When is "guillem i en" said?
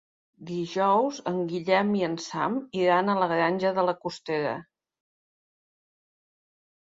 1.51-2.15